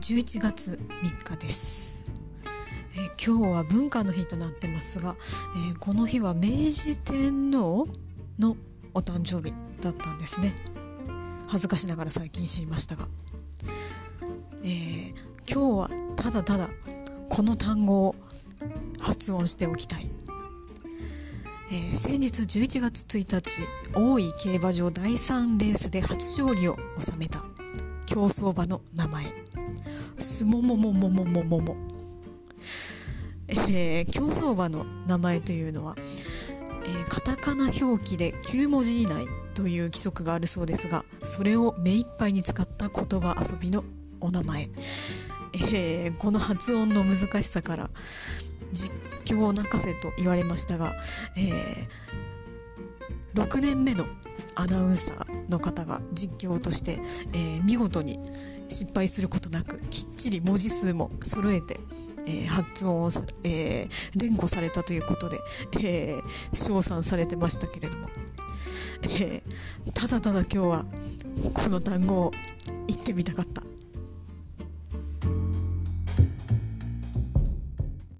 [0.00, 2.02] 11月3日です、
[2.94, 5.14] えー、今日は文化の日となってますが、
[5.70, 7.86] えー、この日は明治天皇
[8.38, 8.56] の
[8.94, 10.54] お誕生日だったんですね。
[11.48, 13.08] 恥ずかしながら最近知りましたが、
[14.62, 15.12] えー、
[15.46, 16.70] 今日はただただ
[17.28, 18.16] この単語を
[18.98, 20.10] 発音しておきたい、
[21.68, 27.44] えー、先日11月1日大井競馬場第3レースで初勝利を収めた。
[28.10, 29.24] 競走馬の名前。
[30.18, 31.76] すもももももももも。
[33.48, 43.84] えー、競走馬の名前というのは、えー、カタカナ表記で9文字以内という規則があるそうですがそれを目いっぱいに使った言葉遊びの
[44.20, 44.68] お名前、
[45.54, 47.90] えー、この発音の難しさから
[48.72, 48.92] 実
[49.24, 50.94] 況泣かせと言われましたが、
[51.36, 54.06] えー、6年目の
[54.54, 57.00] アナウンサーの方が実況として、
[57.32, 58.18] えー、見事に
[58.68, 61.80] 失敗することなくきっちり文字数も揃えて、
[62.26, 63.10] えー、発音を、
[63.44, 65.38] えー、連呼されたということで、
[65.80, 68.08] えー、称賛されてましたけれども、
[69.02, 70.84] えー、ただただ今日は
[71.54, 72.32] この単語を
[72.86, 73.69] 言ってみたかった。